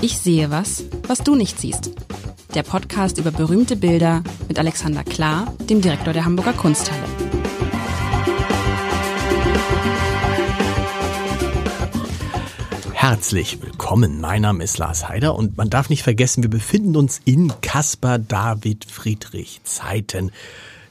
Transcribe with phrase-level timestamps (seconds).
[0.00, 1.90] Ich sehe was, was du nicht siehst.
[2.54, 7.02] Der Podcast über berühmte Bilder mit Alexander Klar, dem Direktor der Hamburger Kunsthalle.
[12.92, 14.20] Herzlich willkommen.
[14.20, 18.20] Mein Name ist Lars Heider und man darf nicht vergessen, wir befinden uns in Caspar
[18.20, 20.30] David Friedrich Zeiten.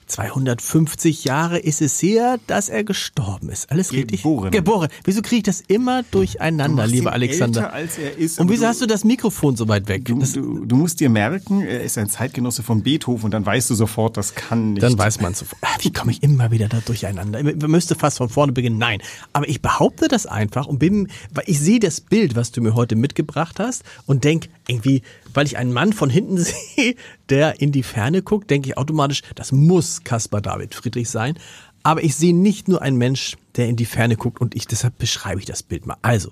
[0.07, 3.69] 250 Jahre ist es her, dass er gestorben ist.
[3.69, 4.23] Alles richtig?
[4.23, 4.51] Geboren.
[4.51, 4.89] Geboren.
[5.03, 7.61] Wieso kriege ich das immer durcheinander, lieber Alexander?
[7.61, 8.39] Älter, als er ist.
[8.39, 10.05] und wieso du, hast du das Mikrofon so weit weg?
[10.05, 13.70] Du, du, du musst dir merken, er ist ein Zeitgenosse von Beethoven und dann weißt
[13.70, 14.84] du sofort, das kann nicht.
[14.84, 15.62] dann weiß man sofort.
[15.62, 17.43] Ah, Wie komme ich immer wieder da durcheinander?
[17.43, 18.77] Man müsste fast von vorne beginnen.
[18.77, 19.01] Nein.
[19.34, 22.76] Aber ich behaupte das einfach und bin, weil ich sehe das Bild, was du mir
[22.76, 25.01] heute mitgebracht hast und denk irgendwie,
[25.34, 26.37] weil ich einen Mann von hinten
[26.76, 26.95] sehe,
[27.29, 31.37] der in die Ferne guckt, denke ich automatisch, das muss Caspar David Friedrich sein.
[31.83, 34.97] Aber ich sehe nicht nur einen Mensch, der in die Ferne guckt und ich, deshalb
[34.97, 35.97] beschreibe ich das Bild mal.
[36.01, 36.31] Also,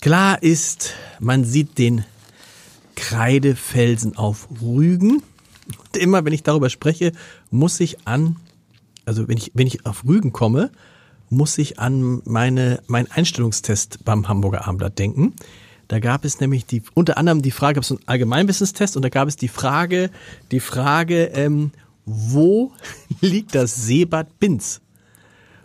[0.00, 2.04] klar ist, man sieht den
[2.96, 5.22] Kreidefelsen auf Rügen.
[5.66, 7.12] Und immer wenn ich darüber spreche,
[7.50, 8.36] muss ich an,
[9.04, 10.70] also wenn ich, wenn ich auf Rügen komme,
[11.30, 15.34] muss ich an meine, meinen Einstellungstest beim Hamburger Abendblatt denken.
[15.88, 19.08] Da gab es nämlich die, unter anderem die Frage, gab es einen Allgemeinwissenstest und da
[19.08, 20.10] gab es die Frage,
[20.50, 21.70] die Frage, ähm,
[22.04, 22.72] wo
[23.20, 24.80] liegt das Seebad Binz?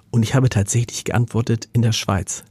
[0.09, 2.43] Und ich habe tatsächlich geantwortet, in der Schweiz.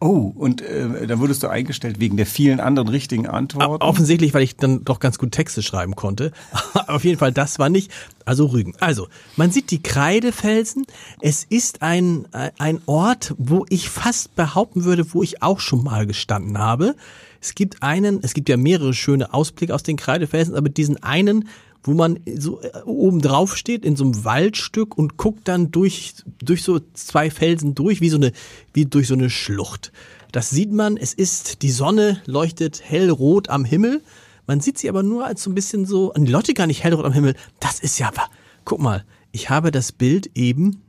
[0.00, 3.82] Oh, und äh, da wurdest du eingestellt wegen der vielen anderen richtigen Antworten.
[3.82, 6.32] Offensichtlich, weil ich dann doch ganz gut Texte schreiben konnte.
[6.88, 7.90] Auf jeden Fall, das war nicht.
[8.26, 8.74] Also Rügen.
[8.80, 10.84] Also, man sieht die Kreidefelsen.
[11.22, 12.26] Es ist ein,
[12.58, 16.96] ein Ort, wo ich fast behaupten würde, wo ich auch schon mal gestanden habe.
[17.40, 21.48] Es gibt einen, es gibt ja mehrere schöne Ausblicke aus den Kreidefelsen, aber diesen einen,
[21.84, 26.14] wo man so äh, oben drauf steht in so einem Waldstück und guckt dann durch
[26.42, 28.32] durch so zwei Felsen durch wie so eine
[28.72, 29.92] wie durch so eine Schlucht.
[30.32, 34.02] Das sieht man, es ist die Sonne leuchtet hellrot am Himmel.
[34.46, 37.04] Man sieht sie aber nur als so ein bisschen so, die Leute gar nicht hellrot
[37.04, 37.36] am Himmel.
[37.60, 38.10] Das ist ja,
[38.64, 40.82] guck mal, ich habe das Bild eben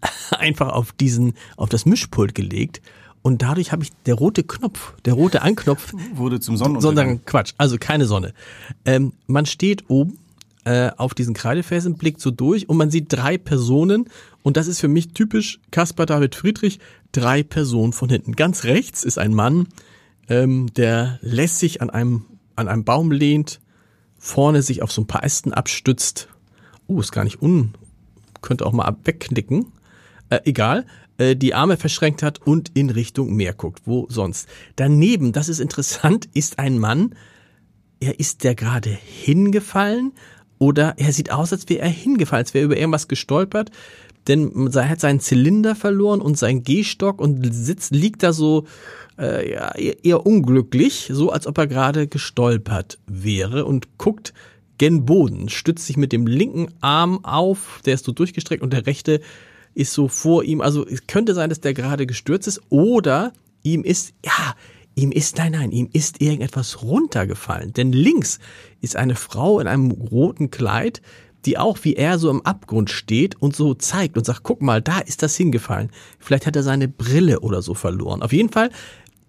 [0.30, 2.80] einfach auf diesen auf das Mischpult gelegt
[3.22, 6.96] und dadurch habe ich der rote Knopf, der rote Anknopf wurde zum Sonnenuntergang.
[6.96, 8.32] sondern Quatsch, also keine Sonne.
[8.84, 10.18] Ähm, man steht oben
[10.64, 14.08] äh, auf diesen Kreidefelsen, blickt so durch und man sieht drei Personen
[14.42, 16.80] und das ist für mich typisch Caspar David Friedrich,
[17.12, 18.32] drei Personen von hinten.
[18.36, 19.68] Ganz rechts ist ein Mann,
[20.28, 22.24] ähm, der lässig an einem,
[22.56, 23.60] an einem Baum lehnt,
[24.18, 26.28] vorne sich auf so ein paar Ästen abstützt.
[26.86, 27.74] Oh, ist gar nicht un,
[28.40, 29.66] könnte auch mal wegknicken.
[30.30, 30.86] Äh, egal
[31.20, 33.82] äh, die Arme verschränkt hat und in Richtung Meer guckt.
[33.84, 34.48] Wo sonst?
[34.76, 37.14] Daneben, das ist interessant, ist ein Mann,
[38.00, 40.12] er ist der gerade hingefallen
[40.58, 43.70] oder er sieht aus, als wäre er hingefallen, als wäre er über irgendwas gestolpert,
[44.26, 48.66] denn er hat seinen Zylinder verloren und seinen Gehstock und sitzt, liegt da so
[49.18, 54.32] äh, ja, eher unglücklich, so als ob er gerade gestolpert wäre und guckt
[54.78, 58.86] gen Boden, stützt sich mit dem linken Arm auf, der ist so durchgestreckt und der
[58.86, 59.20] rechte
[59.74, 60.60] ist so vor ihm.
[60.60, 63.32] Also es könnte sein, dass der gerade gestürzt ist oder
[63.62, 64.54] ihm ist, ja,
[64.94, 67.72] ihm ist, nein, nein, ihm ist irgendetwas runtergefallen.
[67.72, 68.38] Denn links
[68.80, 71.00] ist eine Frau in einem roten Kleid,
[71.46, 74.82] die auch wie er so im Abgrund steht und so zeigt und sagt, guck mal,
[74.82, 75.90] da ist das hingefallen.
[76.18, 78.22] Vielleicht hat er seine Brille oder so verloren.
[78.22, 78.70] Auf jeden Fall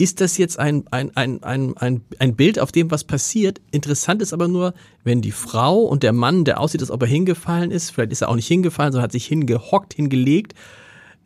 [0.02, 3.62] ist das jetzt ein, ein, ein, ein, ein, ein Bild, auf dem was passiert.
[3.70, 4.74] Interessant ist aber nur,
[5.04, 8.22] wenn die Frau und der Mann, der aussieht, als ob er hingefallen ist, vielleicht ist
[8.22, 10.56] er auch nicht hingefallen, sondern hat sich hingehockt, hingelegt,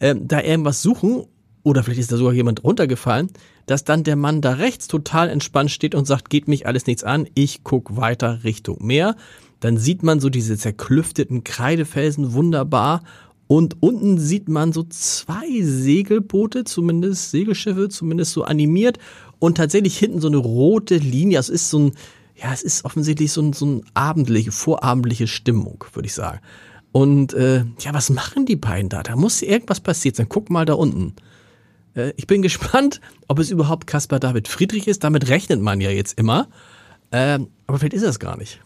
[0.02, 1.24] ähm, da irgendwas suchen,
[1.63, 3.30] oder vielleicht ist da sogar jemand runtergefallen,
[3.66, 7.06] dass dann der Mann da rechts total entspannt steht und sagt, geht mich alles nichts
[7.06, 9.16] an, ich guck weiter Richtung Meer.
[9.62, 13.03] Dann sieht man so diese zerklüfteten Kreidefelsen wunderbar
[13.47, 18.97] und unten sieht man so zwei Segelboote, zumindest Segelschiffe, zumindest so animiert.
[19.38, 21.39] Und tatsächlich hinten so eine rote Linie.
[21.39, 21.91] Es ist so ein,
[22.35, 26.39] ja, es ist offensichtlich so ein, so ein abendliche, vorabendliche Stimmung, würde ich sagen.
[26.91, 29.03] Und äh, ja, was machen die beiden da?
[29.03, 30.29] Da muss irgendwas passiert sein.
[30.29, 31.13] Guck mal da unten.
[31.94, 35.03] Äh, ich bin gespannt, ob es überhaupt Caspar David Friedrich ist.
[35.03, 36.48] Damit rechnet man ja jetzt immer.
[37.12, 38.62] Ähm, aber vielleicht ist er es gar nicht.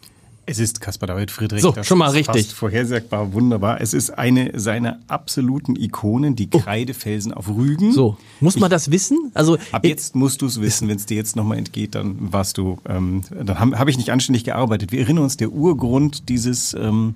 [0.49, 1.61] Es ist Caspar David Friedrich.
[1.61, 2.47] So, das schon mal richtig.
[2.47, 3.81] Fast vorhersagbar, wunderbar.
[3.81, 7.91] Es ist eine seiner absoluten Ikonen, die Kreidefelsen auf Rügen.
[7.91, 7.93] Oh.
[7.93, 9.31] So, muss man das wissen?
[9.35, 10.87] Also Ab jetzt musst du es wissen.
[10.87, 14.09] Wenn es dir jetzt nochmal entgeht, dann warst du, ähm, dann habe hab ich nicht
[14.09, 14.91] anständig gearbeitet.
[14.91, 17.13] Wir erinnern uns, der Urgrund dieses, ähm,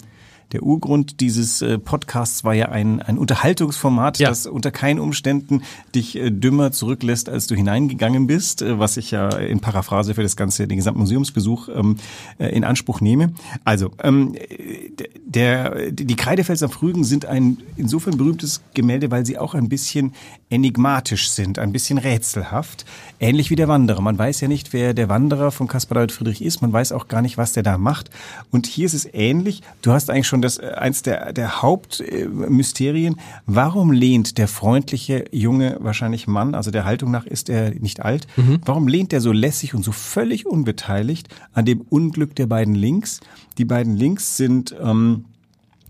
[0.54, 4.30] der Urgrund dieses äh, Podcasts war ja ein, ein Unterhaltungsformat, Ja.
[4.30, 5.64] das unter keinen Umständen
[5.96, 10.24] dich äh, dümmer zurücklässt, als du hineingegangen bist, äh, was ich ja in Paraphrase für
[10.24, 11.98] das ganze, den gesamten Museumsbesuch ähm,
[12.38, 13.34] äh, in Anspruch nehme.
[13.66, 14.36] Also, ähm,
[15.26, 20.14] der, die Kreidefelser Frügen sind ein insofern berühmtes Gemälde, weil sie auch ein bisschen
[20.52, 22.86] enigmatisch sind, ein bisschen rätselhaft.
[23.20, 24.02] Ähnlich wie der Wanderer.
[24.02, 26.62] Man weiß ja nicht, wer der Wanderer von Caspar David Friedrich ist.
[26.62, 28.12] Man weiß auch gar nicht, was der da macht.
[28.52, 29.62] Und hier ist es ähnlich.
[29.82, 33.16] Du hast eigentlich schon das, äh, eins der, der Hauptmysterien.
[33.46, 38.28] Warum lehnt der freundliche junge, wahrscheinlich Mann, also der Haltung nach ist er nicht alt,
[38.66, 43.20] warum lehnt er so lässig und so völlig unbeteiligt an dem Unglück der beiden Links?
[43.58, 45.26] Die beiden Links sind, ähm,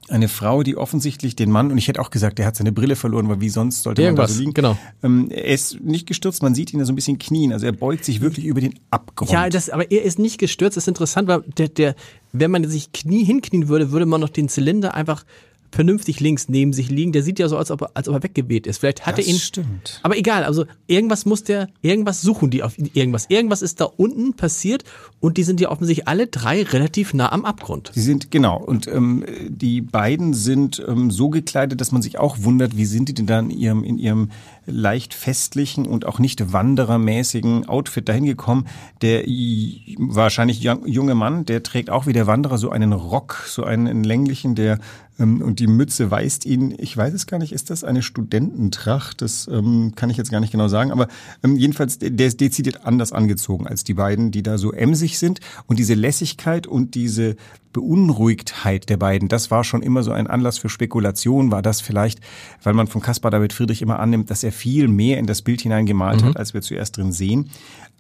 [0.10, 2.96] eine Frau, die offensichtlich den Mann, und ich hätte auch gesagt, der hat seine Brille
[2.96, 4.54] verloren, weil wie sonst sollte man da Irgendwas, so liegen.
[4.54, 4.78] genau.
[5.02, 7.72] Ähm, er ist nicht gestürzt, man sieht ihn da so ein bisschen knien, also er
[7.72, 9.32] beugt sich wirklich über den Abgrund.
[9.32, 10.78] Ja, das, aber er ist nicht gestürzt.
[10.78, 11.96] Das ist interessant, weil der, der,
[12.34, 15.24] wenn man sich knie, hinknien würde, würde man noch den Zylinder einfach
[15.72, 17.14] vernünftig links neben sich liegen.
[17.14, 18.78] Der sieht ja so aus, als ob er, als ob er weggeweht ist.
[18.78, 19.40] Vielleicht hat Das er ihn.
[19.40, 20.00] stimmt.
[20.04, 23.26] Aber egal, also irgendwas muss der, irgendwas suchen die auf irgendwas.
[23.30, 24.84] Irgendwas ist da unten passiert
[25.20, 27.92] und die sind ja offensichtlich alle drei relativ nah am Abgrund.
[27.96, 32.38] Sie sind, genau, und ähm, die beiden sind ähm, so gekleidet, dass man sich auch
[32.42, 34.30] wundert, wie sind die denn dann in ihrem, in ihrem
[34.66, 38.68] leicht festlichen und auch nicht wanderermäßigen Outfit dahin gekommen.
[39.02, 43.64] Der wahrscheinlich jung- junge Mann, der trägt auch wie der Wanderer so einen Rock, so
[43.64, 44.80] einen länglichen, der
[45.20, 49.22] ähm, und die Mütze weist ihn, ich weiß es gar nicht, ist das eine Studententracht?
[49.22, 51.08] Das ähm, kann ich jetzt gar nicht genau sagen, aber
[51.44, 55.40] ähm, jedenfalls, der ist dezidiert anders angezogen als die beiden, die da so emsig sind.
[55.68, 57.36] Und diese Lässigkeit und diese
[57.74, 61.52] Beunruhigtheit der beiden, das war schon immer so ein Anlass für Spekulation.
[61.52, 62.20] War das vielleicht,
[62.64, 65.62] weil man von Caspar David Friedrich immer annimmt, dass er viel mehr in das Bild
[65.62, 67.50] hineingemalt hat, als wir zuerst drin sehen.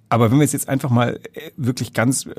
[0.09, 2.31] Aber wenn wir es jetzt einfach mal äh, wirklich ganz äh,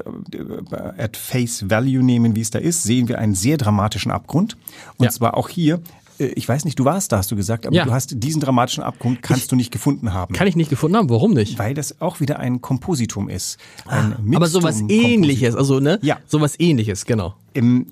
[1.02, 4.56] at face value nehmen, wie es da ist, sehen wir einen sehr dramatischen Abgrund.
[4.96, 5.10] Und Ja.
[5.10, 5.80] zwar auch hier, äh,
[6.19, 7.84] ich weiß nicht, du warst da, hast du gesagt, aber Ja.
[7.84, 10.34] du hast diesen dramatischen Abgrund kannst du nicht gefunden haben.
[10.34, 11.11] Kann ich nicht gefunden haben.
[11.11, 11.58] Warum nicht?
[11.58, 13.58] weil das auch wieder ein Kompositum ist.
[13.87, 15.99] Ein Aber sowas ähnliches, also ne?
[16.02, 16.19] Ja.
[16.26, 17.34] Sowas ähnliches, genau.
[17.55, 17.87] Ähm,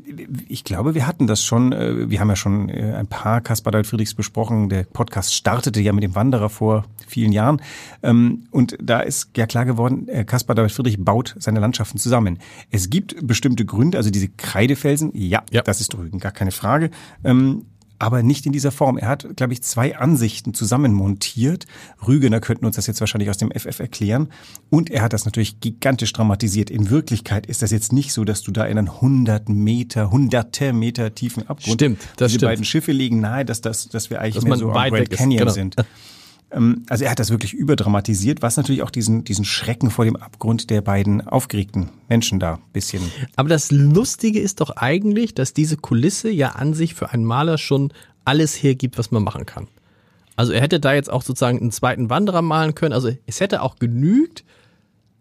[0.49, 3.71] Ich glaube, wir hatten das schon, äh, wir haben ja schon äh, ein paar Caspar
[3.73, 4.69] David Friedrichs besprochen.
[4.69, 7.61] Der Podcast startete ja mit dem Wanderer vor vielen Jahren.
[8.03, 12.39] Ähm, Und da ist ja klar geworden, äh, Caspar David Friedrich baut seine Landschaften zusammen.
[12.71, 15.63] Es gibt bestimmte Gründe, also diese Kreidefelsen, ja, Ja.
[15.63, 16.91] das ist Rügen, gar keine Frage.
[18.03, 18.99] Aber nicht in dieser Form.
[18.99, 21.67] Er hat, glaube ich, zwei Ansichten zusammenmontiert.
[22.05, 24.31] Rügener könnten uns das jetzt wahrscheinlich aus dem FF erklären.
[24.71, 26.69] Und er hat das natürlich gigantisch dramatisiert.
[26.69, 30.73] In Wirklichkeit ist das jetzt nicht so, dass du da in einen 100 Meter, hunderte
[30.73, 32.51] Meter tiefen Abgrund Stimmt, das diese stimmt.
[32.51, 35.39] beiden Schiffe liegen nahe, dass, das, dass wir eigentlich Dass mehr so am ist, Canyon
[35.39, 35.53] genau.
[35.53, 35.77] sind.
[36.53, 40.17] Ähm, Also er hat das wirklich überdramatisiert, was natürlich auch diesen, diesen Schrecken vor dem
[40.17, 43.03] Abgrund der beiden aufgeregten Menschen da bisschen
[43.37, 47.59] Aber das Lustige ist doch eigentlich, dass diese Kulisse ja an sich für einen Maler
[47.59, 47.93] schon
[48.25, 49.69] alles hergibt, was man machen kann.
[50.37, 52.93] Also er hätte da jetzt auch sozusagen einen zweiten Wanderer malen können.
[52.93, 54.45] Also es hätte auch genügt,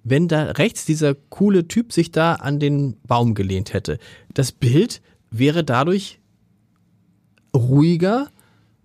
[0.04, 4.00] wenn da rechts dieser coole Typ sich da an den Baum gelehnt hätte.
[4.34, 6.20] Das Bild wäre dadurch
[7.56, 8.30] ruhiger,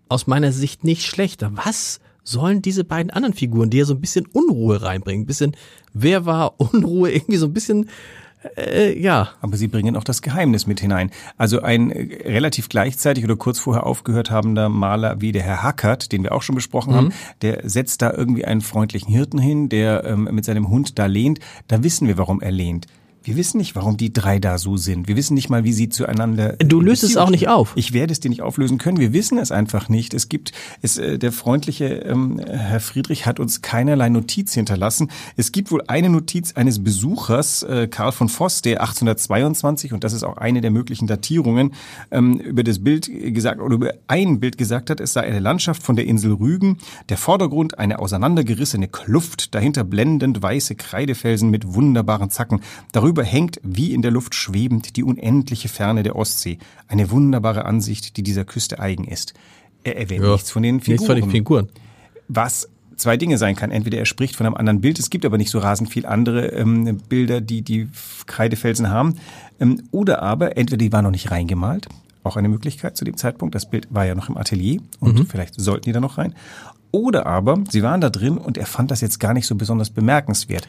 [0.09, 1.51] aus meiner Sicht nicht schlechter.
[1.55, 5.23] Was sollen diese beiden anderen Figuren, die ja so ein bisschen Unruhe reinbringen?
[5.23, 5.57] Ein bisschen,
[5.95, 7.11] wer war Unruhe?
[7.13, 7.89] Irgendwie so ein bisschen,
[8.57, 9.31] äh, ja.
[9.41, 11.11] Aber sie bringen auch das Geheimnis mit hinein.
[11.37, 16.13] Also ein äh, relativ gleichzeitig oder kurz vorher aufgehört habender Maler wie der Herr Hackert,
[16.13, 17.13] den wir auch schon besprochen haben,
[17.43, 21.41] der setzt da irgendwie einen freundlichen Hirten hin, der ähm, mit seinem Hund da lehnt.
[21.69, 22.87] Da wissen wir, warum er lehnt.
[23.27, 25.09] Wir wissen nicht, warum die drei da so sind.
[25.09, 26.53] Wir wissen nicht mal, wie sie zueinander.
[26.59, 27.73] Du löst es auch nicht auf.
[27.75, 28.99] Ich werde es dir nicht auflösen können.
[28.99, 30.15] Wir wissen es einfach nicht.
[30.15, 35.11] Es gibt, es, äh, der freundliche ähm, Herr Friedrich hat uns keinerlei Notiz hinterlassen.
[35.37, 40.13] Es gibt wohl eine Notiz eines Besuchers, äh, Karl von Voss, der 1822, und das
[40.13, 41.75] ist auch eine der möglichen Datierungen,
[42.13, 45.83] ähm, über das Bild gesagt oder über ein Bild gesagt hat, es sei eine Landschaft
[45.83, 46.79] von der Insel Rügen,
[47.09, 52.61] der Vordergrund eine auseinandergerissene Kluft, dahinter blendend weiße Kreidefelsen mit wunderbaren Zacken.
[52.93, 56.59] Darüber hängt wie in der Luft schwebend die unendliche Ferne der Ostsee.
[56.89, 59.35] Eine wunderbare Ansicht, die dieser Küste eigen ist.
[59.85, 60.93] Er erwähnt nichts von den Figuren.
[60.93, 61.69] Nichts von den Figuren.
[62.29, 63.71] Was zwei Dinge sein kann.
[63.71, 66.47] Entweder er spricht von einem anderen Bild, es gibt aber nicht so rasend viel andere
[66.49, 67.89] ähm, Bilder, die die
[68.27, 69.17] Kreidefelsen haben.
[69.61, 71.87] Ähm, oder aber entweder die waren noch nicht reingemalt,
[72.25, 73.55] auch eine Möglichkeit zu dem Zeitpunkt.
[73.55, 76.35] Das Bild war ja noch im Atelier und vielleicht sollten die da noch rein.
[76.91, 79.91] Oder aber sie waren da drin und er fand das jetzt gar nicht so besonders
[79.91, 80.67] bemerkenswert.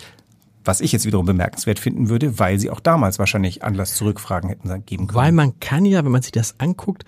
[0.68, 4.50] Was ich jetzt wiederum bemerkenswert finden würde, weil sie auch damals wahrscheinlich Anlass zu Rückfragen
[4.50, 5.16] hätten geben können.
[5.16, 7.06] Weil man kann ja, wenn man sich das anguckt,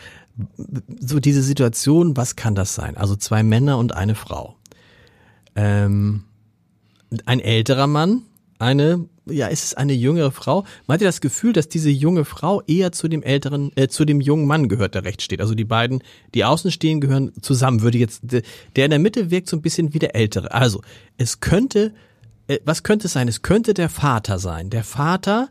[0.99, 2.95] so diese Situation, was kann das sein?
[2.95, 4.55] Also zwei Männer und eine Frau.
[5.55, 6.23] Ähm,
[7.25, 8.21] ein älterer Mann,
[8.59, 10.63] eine, ja, ist es eine jüngere Frau?
[10.87, 14.05] Man hat ja das Gefühl, dass diese junge Frau eher zu dem älteren, äh, zu
[14.05, 15.41] dem jungen Mann gehört, der rechts steht.
[15.41, 17.81] Also die beiden, die außen stehen, gehören zusammen.
[17.81, 20.53] Würde jetzt, der in der Mitte wirkt so ein bisschen wie der ältere.
[20.53, 20.81] Also,
[21.17, 21.93] es könnte,
[22.49, 23.27] äh, was könnte es sein?
[23.27, 24.69] Es könnte der Vater sein.
[24.69, 25.47] Der Vater,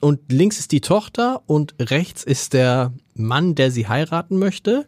[0.00, 4.86] und links ist die Tochter und rechts ist der Mann, der sie heiraten möchte.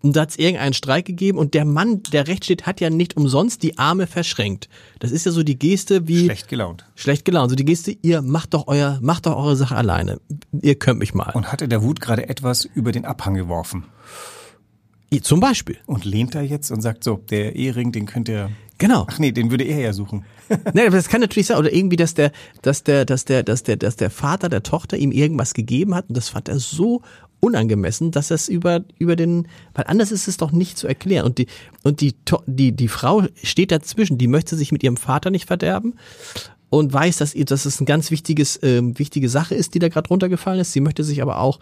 [0.00, 2.88] Und da hat es irgendeinen Streik gegeben und der Mann, der rechts steht, hat ja
[2.88, 4.68] nicht umsonst die Arme verschränkt.
[5.00, 6.84] Das ist ja so die Geste wie Schlecht gelaunt.
[6.94, 7.50] schlecht gelaunt.
[7.50, 10.20] So die Geste, ihr macht doch euer, macht doch eure Sache alleine.
[10.52, 11.32] Ihr könnt mich mal.
[11.34, 13.86] Und hatte der Wut gerade etwas über den Abhang geworfen?
[15.22, 15.78] Zum Beispiel.
[15.86, 18.50] Und lehnt er jetzt und sagt so, der Ehering, den könnt ihr.
[18.78, 19.06] Genau.
[19.08, 20.24] Ach nee, den würde er ja suchen.
[20.72, 21.58] Nee, aber das kann natürlich sein.
[21.58, 22.32] Oder irgendwie, dass der,
[22.62, 26.08] dass der, dass der, dass der, dass der Vater der Tochter ihm irgendwas gegeben hat
[26.08, 27.02] und das fand er so
[27.40, 31.26] unangemessen, dass es über über den, weil anders ist es doch nicht zu erklären.
[31.26, 31.46] Und die
[31.82, 32.14] und die
[32.46, 34.16] die die Frau steht dazwischen.
[34.16, 35.94] Die möchte sich mit ihrem Vater nicht verderben
[36.70, 39.88] und weiß, dass ihr, dass es ein ganz wichtiges ähm, wichtige Sache ist, die da
[39.88, 40.72] gerade runtergefallen ist.
[40.72, 41.60] Sie möchte sich aber auch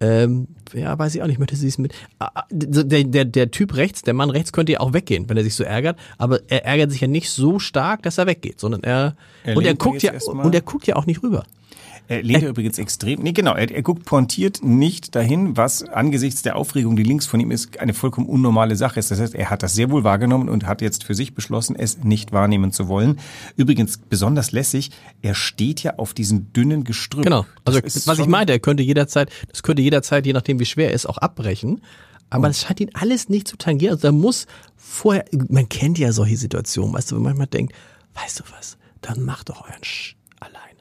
[0.00, 1.94] ähm, ja, weiß ich auch nicht, möchte sie es mit.
[2.18, 5.36] Ah, ah, Der, der, der Typ rechts, der Mann rechts könnte ja auch weggehen, wenn
[5.36, 8.60] er sich so ärgert, aber er ärgert sich ja nicht so stark, dass er weggeht,
[8.60, 11.44] sondern er, Er und er guckt ja und er guckt ja auch nicht rüber.
[12.06, 16.42] Er lehnt er übrigens extrem, nee genau, er, er guckt pointiert nicht dahin, was angesichts
[16.42, 19.10] der Aufregung, die links von ihm ist, eine vollkommen unnormale Sache ist.
[19.10, 22.04] Das heißt, er hat das sehr wohl wahrgenommen und hat jetzt für sich beschlossen, es
[22.04, 23.20] nicht wahrnehmen zu wollen.
[23.56, 24.90] Übrigens besonders lässig,
[25.22, 27.24] er steht ja auf diesem dünnen Gestrüpp.
[27.24, 27.46] Genau.
[27.64, 30.94] Also was ich meinte, er könnte jederzeit, das könnte jederzeit, je nachdem wie schwer er
[30.94, 31.80] ist, auch abbrechen.
[32.30, 33.94] Aber das scheint ihn alles nicht zu tangieren.
[33.94, 34.46] Also da muss
[34.76, 37.74] vorher, man kennt ja solche Situationen, weißt du, wo man manchmal denkt,
[38.14, 40.73] weißt du was, dann mach doch euren Sch alleine.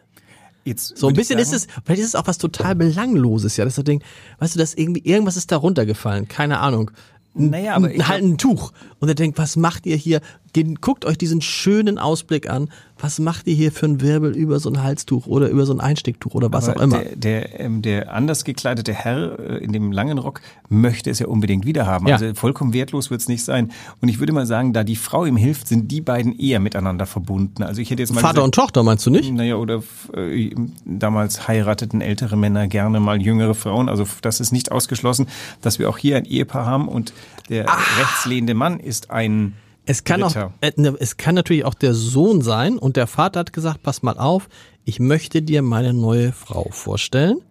[0.66, 3.78] Jetzt So ein bisschen ist es, vielleicht ist es auch was total Belangloses, ja, dass
[3.78, 4.06] er denkt,
[4.40, 6.92] weißt du, dass irgendwie irgendwas ist da runtergefallen, keine Ahnung.
[7.34, 8.72] Naja, aber ich ein, halt ein Tuch.
[9.00, 10.22] Und er denkt, was macht ihr hier?
[10.54, 12.70] Geht- Guckt euch diesen schönen Ausblick an.
[13.00, 15.82] Was macht ihr hier für ein Wirbel über so ein Halstuch oder über so ein
[15.82, 17.00] Einstecktuch oder was Aber auch immer?
[17.00, 21.28] Der, der, ähm, der anders gekleidete Herr äh, in dem langen Rock möchte es ja
[21.28, 22.08] unbedingt wieder haben.
[22.08, 22.16] Ja.
[22.16, 23.72] Also vollkommen wertlos wird es nicht sein.
[24.02, 27.06] Und ich würde mal sagen, da die Frau ihm hilft, sind die beiden eher miteinander
[27.08, 27.64] verbunden.
[27.64, 29.34] Also ich hätte jetzt mal Vater gesagt, und Tochter, meinst du nicht?
[29.34, 29.84] Naja, oder
[30.16, 30.54] äh,
[30.86, 33.90] damals heirateten ältere Männer gerne mal jüngere Frauen.
[33.90, 35.28] Also das ist nicht ausgeschlossen,
[35.62, 37.12] dass wir auch hier ein Ehepaar haben und
[37.50, 37.78] der Ah.
[38.00, 39.54] rechtslehnende Mann ist ein
[39.86, 43.42] Es kann auch, äh, ne, es kann natürlich auch der Sohn sein und der Vater
[43.42, 44.48] hat gesagt, pass mal auf,
[44.86, 47.42] ich möchte dir meine neue Frau vorstellen.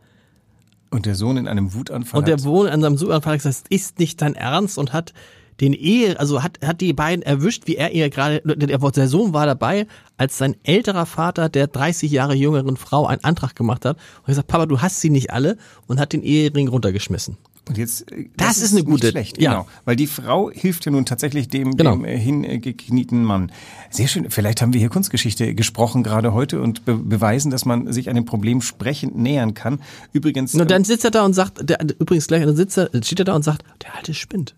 [0.90, 2.18] und der Sohn in einem Wutanfall.
[2.18, 5.12] Und der Wohn an seinem Suchanfall hat gesagt, das ist nicht dein Ernst und hat
[5.60, 9.32] den Ehe, also hat, hat die beiden erwischt, wie er ihr gerade, der, der Sohn
[9.32, 9.86] war dabei,
[10.16, 14.48] als sein älterer Vater der 30 Jahre jüngeren Frau einen Antrag gemacht hat und gesagt,
[14.48, 17.36] Papa, du hast sie nicht alle und hat den Ehering runtergeschmissen.
[17.68, 19.52] Und jetzt, äh, Das ist eine gute- schlecht, ja.
[19.52, 21.92] genau, weil die Frau hilft ja nun tatsächlich dem, Genau.
[21.96, 23.52] dem äh, hingeknieten Mann.
[23.90, 24.30] Sehr schön.
[24.30, 28.24] Vielleicht haben wir hier Kunstgeschichte gesprochen gerade heute und be beweisen, dass man sich einem
[28.24, 29.80] Problem sprechend nähern kann.
[30.12, 33.18] Übrigens, ähm, dann sitzt er da und sagt, der, übrigens gleich, dann sitzt er, steht
[33.20, 34.54] er da und sagt, der Alte spinnt.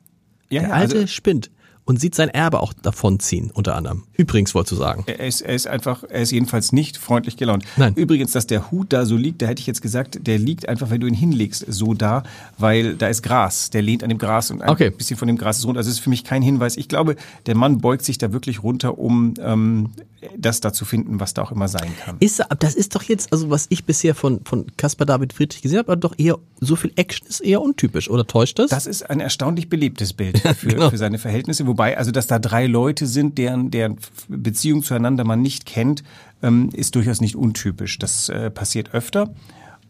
[0.51, 1.51] ja, Der ja, Alte also, spinnt.
[1.87, 4.05] Und sieht sein Erbe auch davonziehen, unter anderem.
[4.15, 5.05] Übrigens, wolltest du sagen.
[5.07, 7.65] Er ist, er ist einfach, er ist jedenfalls nicht freundlich gelaunt.
[7.77, 7.93] Nein.
[7.95, 10.89] Übrigens, dass der Hut da so liegt, da hätte ich jetzt gesagt, der liegt einfach,
[10.89, 12.23] wenn du ihn hinlegst, so da,
[12.57, 13.69] weil da ist Gras.
[13.69, 14.89] Der lehnt an dem Gras und ein Okay.
[14.89, 15.79] bisschen von dem Gras ist runter.
[15.79, 16.79] Also es ist für mich kein Hinweis.
[16.79, 19.91] Ich glaube, der Mann beugt sich da wirklich runter, um ähm,
[20.39, 22.17] das da zu finden, was da auch immer sein kann.
[22.21, 25.81] Ist, das ist doch jetzt, also was ich bisher von, von Caspar David Friedrich gesehen
[25.81, 28.71] habe, aber doch eher, so viel Action ist eher untypisch, oder täuscht das?
[28.71, 30.89] Das ist ein erstaunlich belebtes Bild für, Genau.
[30.89, 31.67] für seine Verhältnisse.
[31.75, 33.97] Wobei, also, dass da drei Leute sind, deren, deren
[34.29, 36.05] Beziehung zueinander man nicht kennt,
[36.41, 37.99] ähm, ist durchaus nicht untypisch.
[37.99, 39.35] Das äh, passiert öfter.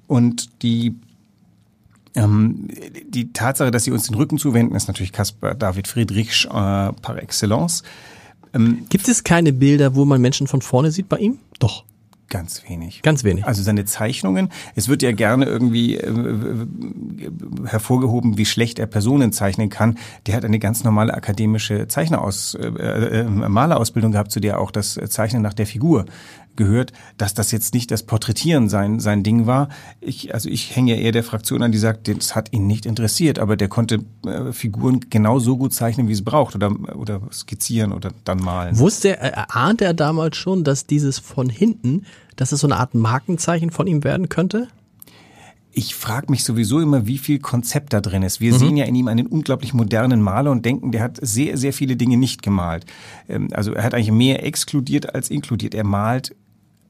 [0.07, 0.95] Und die,
[2.15, 2.69] ähm,
[3.07, 7.23] die Tatsache, dass sie uns den Rücken zuwenden, ist natürlich Caspar David Friedrich äh, par
[7.23, 7.83] excellence.
[8.89, 11.39] Gibt es keine Bilder, wo man Menschen von vorne sieht bei ihm?
[11.59, 11.85] Doch,
[12.35, 13.03] Ganz wenig.
[13.03, 13.47] ganz wenig.
[13.47, 16.67] Also seine Zeichnungen, es wird ja gerne irgendwie äh,
[17.65, 19.99] hervorgehoben, wie schlecht er Personen zeichnen kann.
[20.27, 24.99] Der hat eine ganz normale akademische Zeichneraus, äh, äh, Malerausbildung gehabt, zu der auch das
[25.09, 26.07] Zeichnen nach der Figur
[26.57, 29.69] gehört, dass das jetzt nicht das Porträtieren sein, sein Ding war.
[30.01, 32.87] Ich, also ich hänge ja eher der Fraktion an, die sagt, das hat ihn nicht
[32.87, 37.93] interessiert, aber der konnte äh, Figuren genauso gut zeichnen, wie es braucht oder, oder skizzieren
[37.93, 38.79] oder dann malen.
[38.79, 42.05] Wusste er, äh, ahnte er damals schon, dass dieses von hinten,
[42.37, 44.69] dass es so eine Art Markenzeichen von ihm werden könnte?
[45.77, 48.41] Ich frage mich sowieso immer, wie viel Konzept da drin ist.
[48.41, 51.73] Wir sehen ja in ihm einen unglaublich modernen Maler und denken, der hat sehr, sehr
[51.73, 52.87] viele Dinge nicht gemalt.
[53.29, 55.75] Ähm, Also er hat eigentlich mehr exkludiert als inkludiert.
[55.75, 56.37] Er malt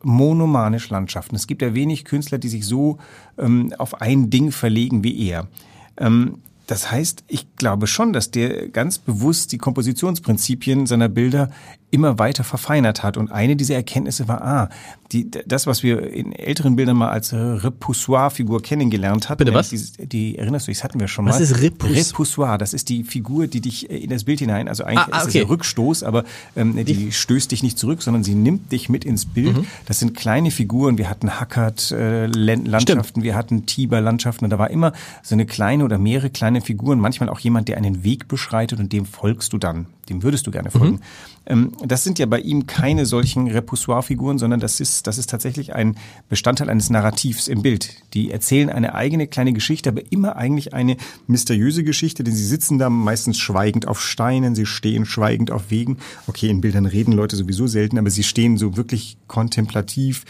[0.02, 1.34] monomanisch Landschaften.
[1.34, 2.98] Es gibt ja wenig Künstler, die sich so
[3.38, 5.48] ähm, auf ein Ding verlegen wie er.
[5.96, 11.50] Ähm, das heißt, ich glaube schon, dass der ganz bewusst die Kompositionsprinzipien seiner Bilder
[11.94, 13.16] immer weiter verfeinert hat.
[13.16, 14.68] Und eine dieser Erkenntnisse war, ah,
[15.12, 19.44] die, das, was wir in älteren Bildern mal als Repoussoir-Figur kennengelernt hatten.
[19.44, 19.70] Bitte was?
[19.70, 21.30] Die, die, erinnerst du dich, das hatten wir schon mal.
[21.30, 22.58] Was ist Repouss Repoussoir?
[22.58, 25.22] Das ist die Figur, die dich in das Bild hinein, also eigentlich Ah, ah, ist
[25.24, 25.38] es okay.
[25.42, 26.24] ja Rückstoß, aber
[26.56, 29.56] ähm, die stößt dich nicht zurück, sondern sie nimmt dich mit ins Bild.
[29.56, 29.66] Mhm.
[29.86, 30.98] Das sind kleine Figuren.
[30.98, 34.44] Wir hatten Hackert äh, Landschaften, wir hatten Tiber Landschaften.
[34.44, 36.98] Und da war immer so eine kleine oder mehrere kleine Figuren.
[36.98, 39.86] Manchmal auch jemand, der einen Weg beschreitet und dem folgst du dann.
[40.08, 41.00] Dem würdest du gerne folgen.
[41.46, 45.75] Ähm, das sind ja bei ihm keine solchen Repoussoir-Figuren, sondern das ist, das ist tatsächlich
[45.75, 45.96] ein
[46.28, 47.96] Bestandteil eines Narrativs im Bild.
[48.12, 50.96] Die erzählen eine eigene kleine Geschichte, aber immer eigentlich eine
[51.26, 55.99] mysteriöse Geschichte, denn sie sitzen da meistens schweigend auf Steinen, sie stehen schweigend auf Wegen.
[56.26, 60.25] Okay, in Bildern reden Leute sowieso selten, aber sie stehen so wirklich kontemplativ,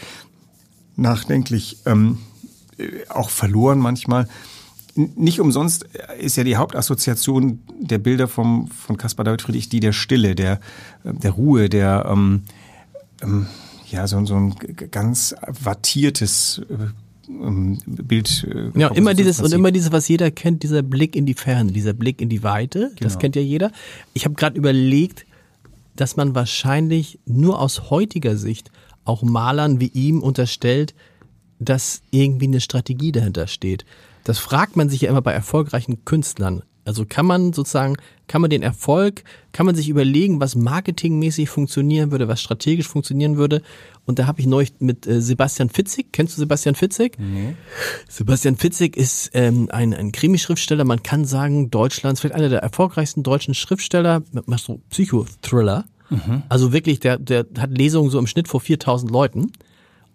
[0.95, 2.19] nachdenklich, ähm,
[2.77, 4.27] äh, auch verloren manchmal.
[4.95, 5.85] Nicht umsonst
[6.19, 10.53] ist ja die Hauptassoziation der Bilder vom, von Caspar David Friedrich die der Stille, der,
[11.03, 12.43] äh, der Ruhe, der ähm,
[13.21, 13.47] ähm,
[13.89, 14.55] ja so, so ein
[14.91, 16.73] ganz wattiertes äh,
[17.29, 18.47] ähm, Bild.
[18.49, 21.71] äh, Ja, immer dieses und immer dieses, was jeder kennt, dieser Blick in die Ferne,
[21.71, 23.19] dieser Blick in die Weite, das Genau.
[23.19, 23.71] kennt ja jeder.
[24.13, 25.25] Ich habe gerade überlegt,
[25.95, 28.71] dass man wahrscheinlich nur aus heutiger Sicht
[29.03, 30.93] auch Malern wie ihm unterstellt,
[31.59, 33.85] dass irgendwie eine Strategie dahinter steht.
[34.25, 36.63] Das fragt man sich ja immer bei erfolgreichen Künstlern.
[36.83, 37.95] Also kann man sozusagen,
[38.27, 43.37] kann man den Erfolg, kann man sich überlegen, was marketingmäßig funktionieren würde, was strategisch funktionieren
[43.37, 43.63] würde.
[44.05, 47.17] Und da habe ich neulich mit äh, Sebastian Fitzig, kennst du Sebastian Fitzig?
[48.07, 53.23] Sebastian Fitzig ist ähm, ein, ein Krimischriftsteller, man kann sagen, Deutschlands, vielleicht einer der erfolgreichsten
[53.23, 55.85] deutschen Schriftsteller, macht so Psychothriller.
[56.49, 59.51] Also wirklich, der, der hat Lesungen so im Schnitt vor 4000 Leuten.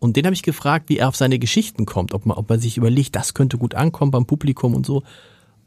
[0.00, 2.58] Und den habe ich gefragt, wie er auf seine Geschichten kommt, ob man, ob man
[2.58, 5.02] sich überlegt, das könnte gut ankommen beim Publikum und so.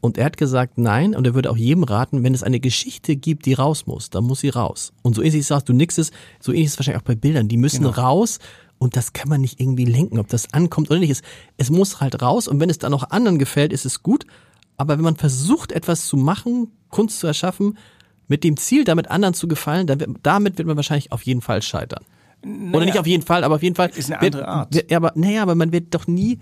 [0.00, 3.16] Und er hat gesagt, nein, und er würde auch jedem raten, wenn es eine Geschichte
[3.16, 4.92] gibt, die raus muss, dann muss sie raus.
[5.00, 7.48] Und so ähnlich sagst du nix ist, so ähnlich ist es wahrscheinlich auch bei Bildern,
[7.48, 8.38] die müssen raus
[8.78, 11.10] und das kann man nicht irgendwie lenken, ob das ankommt oder nicht.
[11.10, 11.22] Es,
[11.56, 14.26] es muss halt raus und wenn es dann auch anderen gefällt, ist es gut.
[14.76, 17.78] Aber wenn man versucht, etwas zu machen, Kunst zu erschaffen,
[18.28, 21.40] mit dem Ziel, damit anderen zu gefallen, dann wird, damit wird man wahrscheinlich auf jeden
[21.40, 22.04] Fall scheitern.
[22.72, 23.90] Oder nicht auf jeden Fall, aber auf jeden Fall.
[23.94, 24.74] Ist eine wird, andere Art.
[24.74, 26.38] Wird, ja, aber, naja, aber man wird doch nie.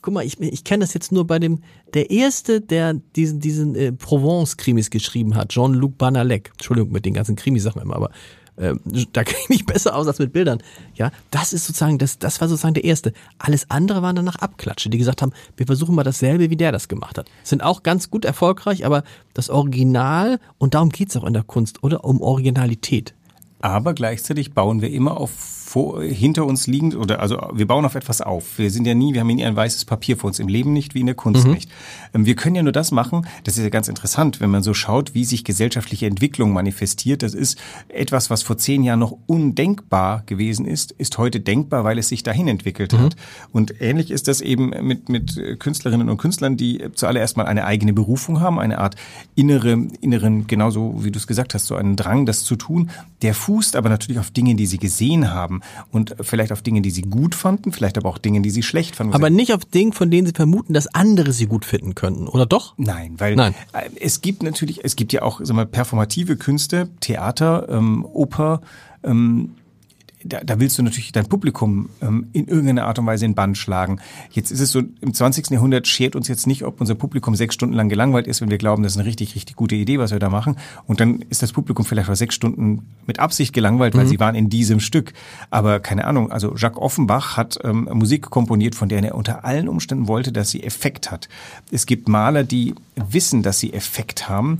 [0.00, 1.60] Guck mal, ich, ich kenne das jetzt nur bei dem,
[1.94, 6.50] der erste, der diesen, diesen äh, Provence-Krimis geschrieben hat, Jean-Luc Banalek.
[6.54, 8.10] Entschuldigung mit den ganzen Krimisachen immer, aber
[8.58, 8.80] ähm,
[9.12, 10.62] da kenne ich mich besser aus als mit Bildern.
[10.94, 13.12] Ja, das ist sozusagen, das, das war sozusagen der erste.
[13.38, 16.88] Alles andere waren danach Abklatsche, die gesagt haben, wir versuchen mal dasselbe, wie der das
[16.88, 17.30] gemacht hat.
[17.42, 21.82] Sind auch ganz gut erfolgreich, aber das Original, und darum geht's auch in der Kunst,
[21.82, 22.04] oder?
[22.04, 23.14] Um Originalität.
[23.62, 25.30] Aber gleichzeitig bauen wir immer auf
[25.72, 28.58] vor, hinter uns liegend oder also wir bauen auf etwas auf.
[28.58, 30.94] Wir sind ja nie, wir haben nie ein weißes Papier vor uns im Leben nicht
[30.94, 31.70] wie in der Kunst nicht.
[32.12, 33.26] Ähm, Wir können ja nur das machen.
[33.44, 37.22] Das ist ja ganz interessant, wenn man so schaut, wie sich gesellschaftliche Entwicklung manifestiert.
[37.22, 41.96] Das ist etwas, was vor zehn Jahren noch undenkbar gewesen ist, ist heute denkbar, weil
[41.96, 43.16] es sich dahin entwickelt hat.
[43.50, 47.94] Und ähnlich ist das eben mit mit Künstlerinnen und Künstlern, die zuallererst mal eine eigene
[47.94, 48.96] Berufung haben, eine Art
[49.36, 52.90] innere inneren genauso wie du es gesagt hast, so einen Drang, das zu tun.
[53.22, 55.60] Der fußt aber natürlich auf Dingen, die sie gesehen haben
[55.90, 58.96] und vielleicht auf Dingen, die sie gut fanden, vielleicht aber auch Dingen, die sie schlecht
[58.96, 59.12] fanden.
[59.12, 62.46] Aber nicht auf Dingen, von denen sie vermuten, dass andere sie gut finden könnten, oder
[62.46, 62.72] doch?
[62.78, 63.54] Nein, weil Nein.
[63.74, 68.62] äh, es gibt natürlich, es gibt ja auch sag mal, performative Künste, Theater, ähm, Oper,
[69.04, 69.50] ähm,
[70.24, 73.54] da, da willst du natürlich dein Publikum ähm, in irgendeiner Art und Weise in Bann
[73.54, 74.00] schlagen.
[74.30, 75.50] Jetzt ist es so, im 20.
[75.50, 78.58] Jahrhundert schert uns jetzt nicht, ob unser Publikum sechs Stunden lang gelangweilt ist, wenn wir
[78.58, 80.56] glauben, das ist eine richtig, richtig gute Idee, was wir da machen.
[80.86, 84.34] Und dann ist das Publikum vielleicht auch sechs Stunden mit Absicht gelangweilt, weil sie waren
[84.34, 85.12] in diesem Stück.
[85.50, 89.68] Aber keine Ahnung, also Jacques Offenbach hat ähm, Musik komponiert, von der er unter allen
[89.68, 91.28] Umständen wollte, dass sie Effekt hat.
[91.70, 94.58] Es gibt Maler, die wissen, dass sie Effekt haben,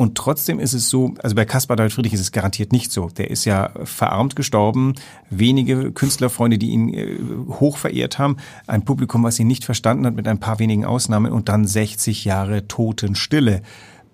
[0.00, 3.10] und trotzdem ist es so, also bei Caspar David Friedrich ist es garantiert nicht so.
[3.10, 4.94] Der ist ja verarmt gestorben,
[5.28, 7.18] wenige Künstlerfreunde, die ihn äh,
[7.50, 11.30] hoch verehrt haben, ein Publikum, was ihn nicht verstanden hat, mit ein paar wenigen Ausnahmen
[11.30, 13.60] und dann 60 Jahre Totenstille,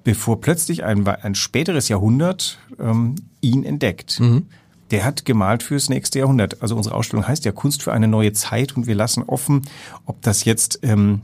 [0.03, 4.18] bevor plötzlich ein, ein späteres Jahrhundert ähm, ihn entdeckt.
[4.90, 6.62] Der hat gemalt fürs nächste Jahrhundert.
[6.62, 9.62] Also unsere Ausstellung heißt ja Kunst für eine neue Zeit und wir lassen offen,
[10.05, 11.20] ob das jetzt ähm,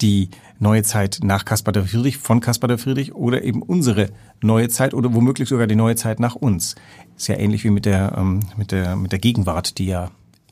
[0.00, 4.10] die neue Zeit nach Caspar der Friedrich, von Caspar der Friedrich oder eben unsere
[4.42, 6.74] neue Zeit oder womöglich sogar die neue Zeit nach uns.
[7.16, 10.10] Ist ja ähnlich wie mit der, ähm, mit der, mit der Gegenwart, die ja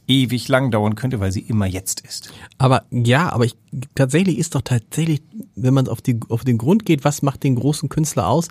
[0.09, 2.33] ewig lang dauern könnte, weil sie immer jetzt ist.
[2.59, 3.57] Aber ja, aber ich,
[3.95, 5.23] tatsächlich ist doch tatsächlich,
[5.55, 8.49] wenn man auf, die, auf den Grund geht, was macht den großen Künstler aus,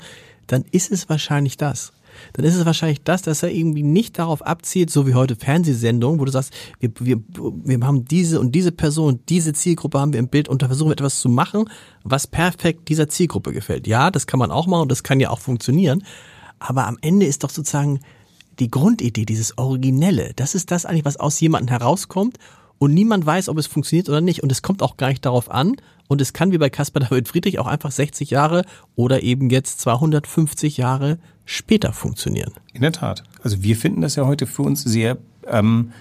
[0.48, 1.94] dann ist es wahrscheinlich das.
[2.34, 6.20] Dann ist es wahrscheinlich das, dass er irgendwie nicht darauf abzielt, so wie heute Fernsehsendungen,
[6.20, 10.20] wo du sagst, wir, wir, wir haben diese und diese Person, diese Zielgruppe haben wir
[10.20, 11.70] im Bild und da versuchen wir etwas zu machen,
[12.04, 13.88] was perfekt dieser Zielgruppe gefällt.
[13.88, 16.04] Ja, das kann man auch machen und das kann ja auch funktionieren.
[16.60, 18.00] Aber am Ende ist doch sozusagen
[18.60, 22.38] die Grundidee, dieses Originelle, das ist das eigentlich, was aus jemandem herauskommt
[22.78, 24.44] und niemand weiß, ob es funktioniert oder nicht.
[24.44, 25.76] Und es kommt auch gar nicht darauf an.
[26.08, 28.64] Und es kann wie bei Caspar David Friedrich auch einfach 60 Jahre
[28.96, 32.54] oder eben jetzt 250 Jahre später funktionieren.
[32.74, 33.24] In der Tat.
[33.44, 35.92] Also wir finden das ja heute für uns sehr, ähm,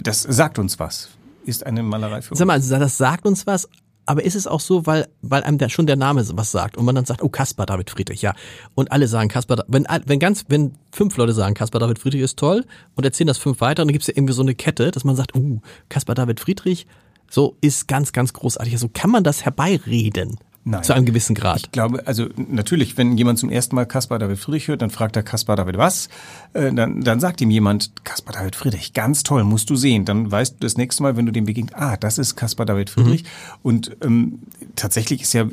[0.00, 1.10] das sagt uns was.
[1.44, 2.38] Ist eine Malerei für uns.
[2.38, 3.68] Sag mal, also das sagt uns was,
[4.06, 6.84] aber ist es auch so, weil, weil einem der, schon der Name was sagt und
[6.84, 8.34] man dann sagt, oh, Caspar David Friedrich, ja.
[8.74, 12.38] Und alle sagen Caspar, wenn, wenn ganz, wenn fünf Leute sagen, Caspar David Friedrich ist
[12.38, 12.64] toll
[12.94, 15.04] und erzählen das fünf weiter und dann gibt es ja irgendwie so eine Kette, dass
[15.04, 16.86] man sagt, oh, Caspar David Friedrich,
[17.30, 18.72] so ist ganz, ganz großartig.
[18.78, 20.38] So also kann man das herbeireden.
[20.66, 20.82] Nein.
[20.82, 21.58] Zu einem gewissen Grad.
[21.58, 25.14] Ich glaube, also natürlich, wenn jemand zum ersten Mal Caspar David Friedrich hört, dann fragt
[25.14, 26.08] er Caspar David was?
[26.54, 30.06] Äh, dann, dann sagt ihm jemand, Caspar David Friedrich, ganz toll, musst du sehen.
[30.06, 32.88] Dann weißt du das nächste Mal, wenn du dem begegnest, ah, das ist Caspar David
[32.88, 33.24] Friedrich.
[33.24, 33.28] Mhm.
[33.62, 34.38] Und ähm,
[34.74, 35.44] tatsächlich ist ja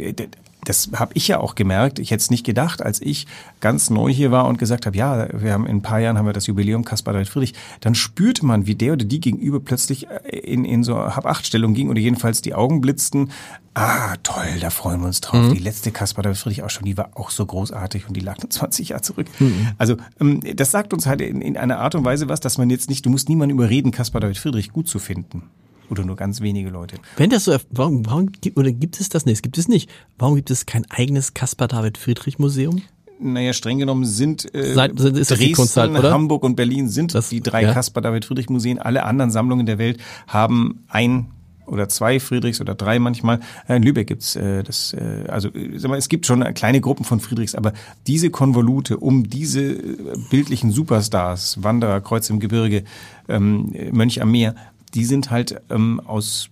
[0.66, 2.00] das habe ich ja auch gemerkt.
[2.00, 3.28] Ich hätte es nicht gedacht, als ich
[3.60, 6.26] ganz neu hier war und gesagt habe, ja, wir haben in ein paar Jahren haben
[6.26, 7.54] wir das Jubiläum Kaspar David Friedrich.
[7.80, 11.90] Dann spürte man, wie der oder die gegenüber plötzlich äh, in, in so Hab-Acht-Stellung ging
[11.90, 13.32] oder jedenfalls die Augen blitzten.
[13.74, 15.46] Ah, toll, da freuen wir uns drauf.
[15.46, 15.54] Mhm.
[15.54, 18.38] Die letzte Kaspar David Friedrich auch schon, die war auch so großartig und die lag
[18.48, 19.28] 20 Jahre zurück.
[19.40, 19.70] Mhm.
[19.78, 22.70] Also ähm, das sagt uns halt in, in einer Art und Weise was, dass man
[22.70, 25.44] jetzt nicht, du musst niemanden überreden, Kaspar David Friedrich gut zu finden
[25.92, 26.98] oder nur ganz wenige Leute.
[27.18, 29.36] Wenn das so, warum, warum oder gibt es das nicht?
[29.36, 29.90] Es gibt es nicht.
[30.18, 32.82] Warum gibt es kein eigenes Caspar David Friedrich Museum?
[33.20, 37.42] Naja, streng genommen sind äh, Seit, ist Dresden, Kunsthalt, Hamburg und Berlin sind das, die
[37.42, 37.74] drei ja.
[37.74, 38.80] Caspar David Friedrich Museen.
[38.80, 41.28] Alle anderen Sammlungen der Welt haben ein
[41.72, 43.40] oder zwei Friedrichs oder drei manchmal.
[43.68, 47.06] Äh, in Lübeck gibt's äh, das, äh, also sag mal, es gibt schon kleine Gruppen
[47.06, 47.74] von Friedrichs, aber
[48.08, 49.98] diese Konvolute um diese äh,
[50.30, 52.84] bildlichen Superstars, Wanderer, Kreuz im Gebirge,
[53.30, 54.56] ähm, Mönch am Meer,
[54.94, 56.50] die sind halt ähm, aus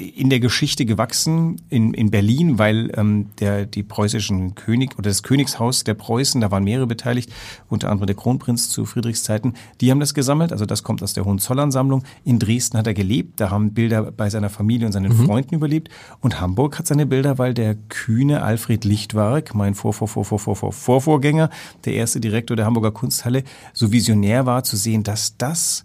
[0.00, 5.22] in der Geschichte gewachsen in, in Berlin, weil ähm, der die preußischen König oder das
[5.22, 7.30] Königshaus der Preußen, da waren mehrere beteiligt,
[7.68, 11.12] unter anderem der Kronprinz zu Friedrichs Zeiten, die haben das gesammelt, also das kommt aus
[11.12, 12.04] der Hohenzollern-Sammlung.
[12.24, 15.26] In Dresden hat er gelebt, da haben Bilder bei seiner Familie und seinen mhm.
[15.26, 20.08] Freunden überlebt und Hamburg hat seine Bilder, weil der kühne Alfred Lichtwark, mein Vor Vor
[20.08, 21.50] Vor Vor Vor Vor Vorvorgänger,
[21.84, 23.44] der erste Direktor der Hamburger Kunsthalle,
[23.74, 25.84] so visionär war zu sehen, dass das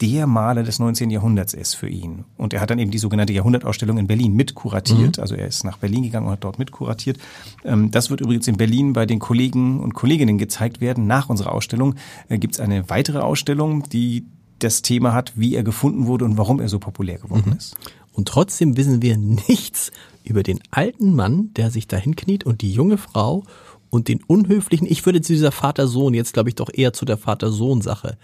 [0.00, 1.10] der Maler des 19.
[1.10, 2.24] Jahrhunderts ist für ihn.
[2.36, 5.16] Und er hat dann eben die sogenannte Jahrhundertausstellung in Berlin mitkuratiert.
[5.16, 5.20] Mhm.
[5.20, 7.18] Also er ist nach Berlin gegangen und hat dort mitkuratiert.
[7.64, 11.06] Ähm, das wird übrigens in Berlin bei den Kollegen und Kolleginnen gezeigt werden.
[11.06, 11.96] Nach unserer Ausstellung
[12.28, 14.26] äh, gibt es eine weitere Ausstellung, die
[14.60, 17.56] das Thema hat, wie er gefunden wurde und warum er so populär geworden mhm.
[17.56, 17.76] ist.
[18.12, 19.92] Und trotzdem wissen wir nichts
[20.24, 23.44] über den alten Mann, der sich dahin kniet und die junge Frau
[23.90, 27.16] und den unhöflichen, ich würde zu dieser Vater-Sohn, jetzt glaube ich doch eher zu der
[27.16, 28.18] Vater-Sohn-Sache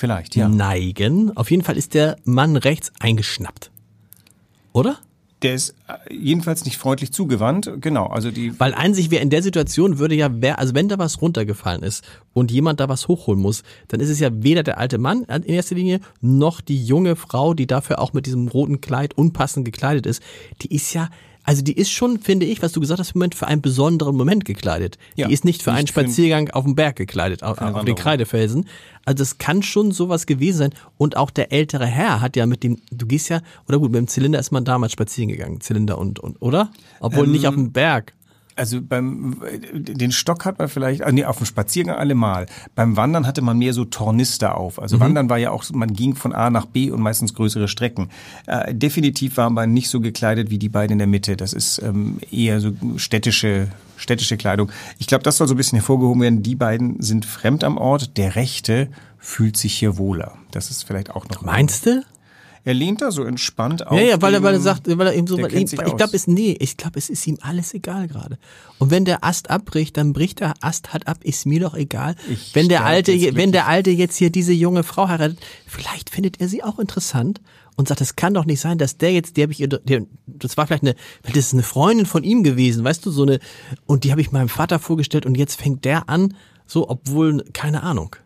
[0.00, 0.48] Vielleicht, ja.
[0.48, 1.36] neigen.
[1.36, 3.70] Auf jeden Fall ist der Mann rechts eingeschnappt.
[4.72, 4.96] Oder?
[5.42, 8.06] Der ist äh, jedenfalls nicht freundlich zugewandt, genau.
[8.06, 8.58] Also die.
[8.58, 12.02] Weil einzig wer in der Situation würde ja, wer, also wenn da was runtergefallen ist
[12.32, 15.42] und jemand da was hochholen muss, dann ist es ja weder der alte Mann in
[15.42, 20.06] erster Linie noch die junge Frau, die dafür auch mit diesem roten Kleid unpassend gekleidet
[20.06, 20.22] ist.
[20.62, 21.10] Die ist ja,
[21.44, 24.44] also die ist schon, finde ich, was du gesagt hast, Moment für einen besonderen Moment
[24.44, 24.98] gekleidet.
[25.14, 27.84] Ja, die ist nicht für nicht einen Spaziergang für auf dem Berg gekleidet, auf, auf
[27.84, 28.66] den Kreidefelsen.
[29.04, 30.70] Also das kann schon sowas gewesen sein.
[30.98, 33.98] Und auch der ältere Herr hat ja mit dem, du gehst ja, oder gut, mit
[33.98, 36.70] dem Zylinder ist man damals spazieren gegangen, Zylinder und, und oder?
[37.00, 38.14] Obwohl ähm, nicht auf dem Berg.
[38.60, 39.40] Also beim
[39.72, 42.44] den Stock hat man vielleicht, also nee, auf dem Spaziergang allemal.
[42.74, 44.78] Beim Wandern hatte man mehr so Tornister auf.
[44.78, 45.00] Also mhm.
[45.00, 48.10] Wandern war ja auch, man ging von A nach B und meistens größere Strecken.
[48.46, 51.38] Äh, definitiv war man nicht so gekleidet wie die beiden in der Mitte.
[51.38, 54.70] Das ist ähm, eher so städtische städtische Kleidung.
[54.98, 56.42] Ich glaube, das soll so ein bisschen hervorgehoben werden.
[56.42, 58.18] Die beiden sind fremd am Ort.
[58.18, 60.36] Der Rechte fühlt sich hier wohler.
[60.50, 61.40] Das ist vielleicht auch noch.
[61.42, 62.02] Meinst du?
[62.64, 63.98] Er lehnt da so entspannt auf.
[63.98, 66.26] Ja, ja, weil er, weil er sagt, weil er eben so, weil, ich glaube, es,
[66.26, 68.38] nee, ich glaube, es ist ihm alles egal gerade.
[68.78, 72.16] Und wenn der Ast abbricht, dann bricht der Ast halt ab, ist mir doch egal.
[72.30, 76.40] Ich wenn der alte, wenn der alte jetzt hier diese junge Frau heiratet, vielleicht findet
[76.40, 77.40] er sie auch interessant
[77.76, 80.56] und sagt, es kann doch nicht sein, dass der jetzt, der habe ich, der, das
[80.58, 83.40] war vielleicht eine, das ist eine Freundin von ihm gewesen, weißt du, so eine,
[83.86, 86.34] und die habe ich meinem Vater vorgestellt und jetzt fängt der an,
[86.66, 88.16] so, obwohl, keine Ahnung.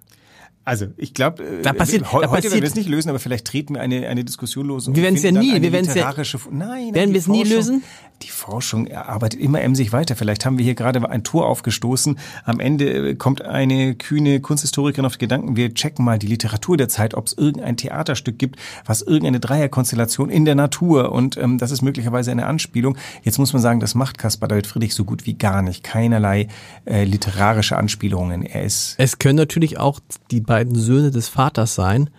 [0.67, 3.19] Also, ich glaube, Da passiert- heu, da heute werden passiert- wir es nicht lösen, aber
[3.19, 4.89] vielleicht treten wir eine, eine Diskussion los.
[4.89, 7.29] und Wir werden's ja finden dann nie, wir werden's ja- literarische- Nein, Werden wir es
[7.29, 7.83] nie lösen?
[8.23, 10.17] Die Forschung arbeitet immer emsig weiter.
[10.17, 12.19] Vielleicht haben wir hier gerade ein Tor aufgestoßen.
[12.45, 16.77] Am Ende äh, kommt eine kühne Kunsthistorikerin auf die Gedanken, wir checken mal die Literatur
[16.77, 21.59] der Zeit, ob es irgendein Theaterstück gibt, was irgendeine Dreierkonstellation in der Natur und ähm,
[21.59, 22.97] das ist möglicherweise eine Anspielung.
[23.23, 25.83] Jetzt muss man sagen, das macht Caspar David Friedrich so gut wie gar nicht.
[25.83, 26.49] Keinerlei
[26.85, 28.45] äh, literarische Anspielungen.
[28.45, 30.01] Er ist Es können natürlich auch
[30.31, 32.11] die beiden Söhne des Vaters sein,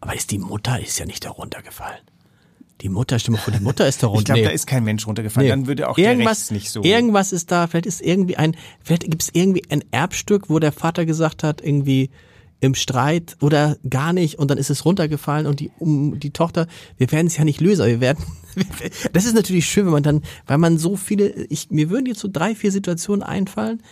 [0.00, 2.09] aber ist die Mutter ist ja nicht darunter gefallen.
[2.80, 4.20] Die Mutter, stimme vor, die Mutter ist darunter.
[4.20, 4.46] Ich glaube, nee.
[4.46, 5.46] da ist kein Mensch runtergefallen.
[5.46, 5.50] Nee.
[5.50, 6.82] Dann würde auch der irgendwas, Rechts nicht so.
[6.82, 10.72] Irgendwas ist da, vielleicht ist irgendwie ein, vielleicht gibt es irgendwie ein Erbstück, wo der
[10.72, 12.10] Vater gesagt hat, irgendwie
[12.60, 16.66] im Streit oder gar nicht und dann ist es runtergefallen und die um die Tochter,
[16.98, 18.24] wir werden es ja nicht lösen, aber wir werden
[19.12, 22.20] das ist natürlich schön, wenn man dann, weil man so viele ich mir würden jetzt
[22.20, 23.82] so drei, vier Situationen einfallen.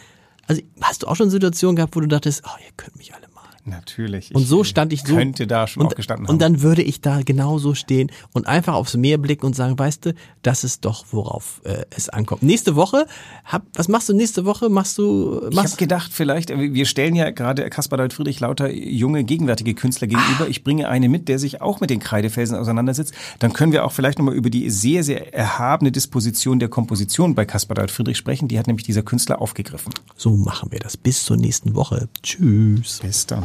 [0.46, 3.27] Also hast du auch schon Situationen gehabt, wo du dachtest, oh, ihr könnt mich alle.
[3.68, 4.34] Natürlich.
[4.34, 5.14] Und so stand ich so.
[5.14, 6.34] Könnte da schon und, auch gestanden haben.
[6.34, 10.06] Und dann würde ich da genauso stehen und einfach aufs Meer blicken und sagen, weißt
[10.06, 12.42] du, das ist doch, worauf äh, es ankommt.
[12.42, 13.06] Nächste Woche,
[13.44, 14.68] hab, was machst du nächste Woche?
[14.68, 18.40] Machst du, ich habe machst, gedacht, vielleicht, äh, wir stellen ja gerade Caspar David Friedrich
[18.40, 20.48] lauter junge, gegenwärtige Künstler gegenüber.
[20.48, 23.12] Ich bringe eine mit, der sich auch mit den Kreidefelsen auseinandersetzt.
[23.38, 27.44] Dann können wir auch vielleicht nochmal über die sehr, sehr erhabene Disposition der Komposition bei
[27.44, 28.48] Caspar David Friedrich sprechen.
[28.48, 29.92] Die hat nämlich dieser Künstler aufgegriffen.
[30.16, 30.96] so machen wir das.
[30.96, 32.08] Bis zur nächsten Woche.
[32.22, 33.00] Tschüss.
[33.00, 33.44] Bis dann.